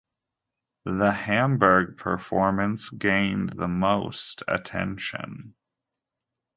The 0.85 1.11
Hamburg 1.11 1.99
performance 1.99 2.89
gained 2.89 3.49
the 3.49 3.67
most 3.67 4.41
attention. 4.47 5.53